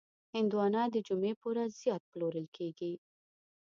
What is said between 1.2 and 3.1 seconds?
په ورځ زیات پلورل کېږي.